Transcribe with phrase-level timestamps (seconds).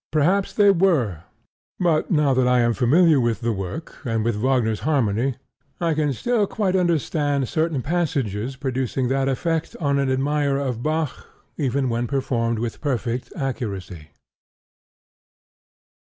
[0.11, 1.25] Perhaps they were;
[1.79, 5.35] but now that I am familiar with the work, and with Wagner's harmony,
[5.79, 11.87] I can still quite understand certain passages producing that effect organ admirer of Bach even
[11.87, 14.07] when performed with perfect accuracy.